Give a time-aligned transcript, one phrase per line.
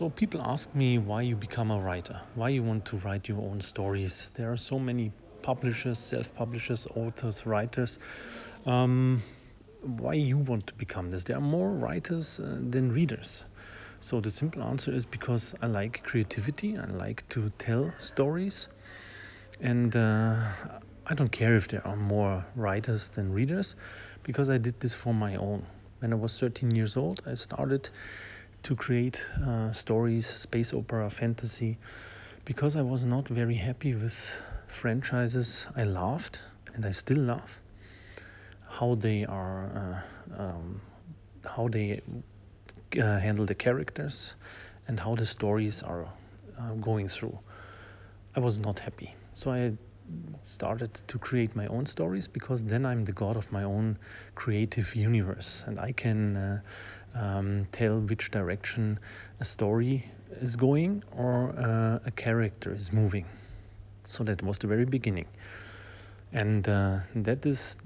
[0.00, 3.36] So people ask me why you become a writer, why you want to write your
[3.42, 4.32] own stories.
[4.34, 5.12] There are so many
[5.42, 7.98] publishers, self-publishers, authors, writers.
[8.64, 9.22] Um,
[9.82, 11.24] why you want to become this?
[11.24, 13.44] There are more writers uh, than readers.
[14.00, 16.78] So the simple answer is because I like creativity.
[16.78, 18.70] I like to tell stories,
[19.60, 20.36] and uh,
[21.08, 23.76] I don't care if there are more writers than readers,
[24.22, 25.66] because I did this for my own.
[25.98, 27.90] When I was 13 years old, I started
[28.62, 31.78] to create uh, stories, space opera, fantasy,
[32.44, 36.40] because I was not very happy with franchises I loved
[36.74, 37.60] and I still love.
[38.68, 40.02] How they are,
[40.36, 40.80] uh, um,
[41.44, 42.00] how they
[43.00, 44.36] uh, handle the characters,
[44.88, 46.06] and how the stories are
[46.58, 47.38] uh, going through.
[48.36, 49.72] I was not happy, so I
[50.42, 53.98] started to create my own stories because then I'm the god of my own
[54.34, 56.60] creative universe and I can uh,
[57.14, 58.98] um, tell which direction
[59.40, 63.24] a story is going or uh, a character is moving.
[64.06, 65.26] So that was the very beginning.
[66.32, 67.76] And uh, that is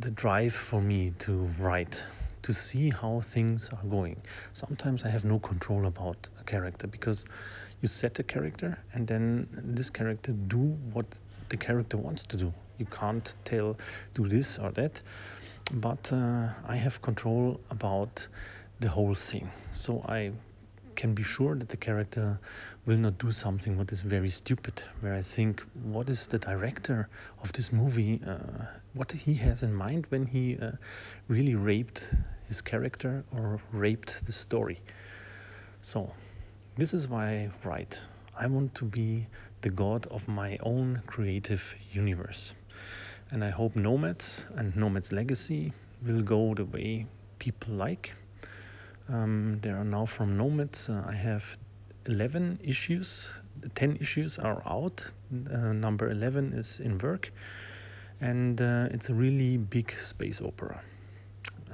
[0.00, 2.04] the drive for me to write,
[2.42, 4.20] to see how things are going.
[4.52, 7.24] Sometimes I have no control about a character because
[7.80, 10.58] you set a character and then this character do
[10.92, 11.06] what
[11.48, 12.52] the character wants to do.
[12.78, 13.76] You can't tell
[14.14, 15.00] do this or that,
[15.72, 18.28] but uh, I have control about
[18.80, 19.50] the whole thing.
[19.70, 20.32] So I
[20.94, 22.38] can be sure that the character
[22.84, 24.82] will not do something what is very stupid.
[25.00, 27.08] Where I think, what is the director
[27.42, 28.20] of this movie?
[28.26, 30.72] Uh, what he has in mind when he uh,
[31.28, 32.08] really raped
[32.48, 34.80] his character or raped the story.
[35.80, 36.12] So,
[36.76, 38.02] this is why I write.
[38.38, 39.26] I want to be
[39.62, 42.54] the god of my own creative universe.
[43.32, 45.72] And I hope Nomads and Nomads Legacy
[46.06, 47.06] will go the way
[47.38, 48.12] people like.
[49.08, 51.56] Um, there are now from Nomads, uh, I have
[52.04, 53.30] 11 issues,
[53.74, 55.10] 10 issues are out.
[55.50, 57.32] Uh, number 11 is in work,
[58.20, 60.82] and uh, it's a really big space opera.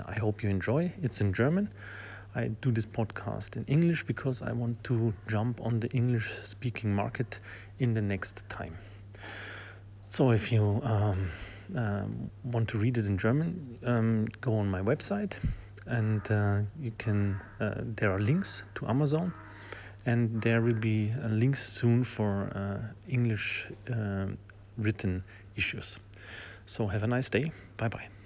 [0.07, 0.93] I hope you enjoy.
[1.03, 1.71] It's in German.
[2.37, 6.95] I do this podcast in English because I want to jump on the English speaking
[6.95, 7.41] market
[7.81, 8.79] in the next time.
[10.07, 11.29] So if you um,
[11.77, 15.35] um, want to read it in German, um, go on my website
[15.89, 17.41] and uh, you can.
[17.61, 19.33] Uh, there are links to Amazon,
[20.07, 24.27] and there will be uh, links soon for uh, English uh,
[24.77, 25.25] written
[25.57, 25.99] issues.
[26.67, 27.53] So have a nice day.
[27.77, 28.18] Bye bye.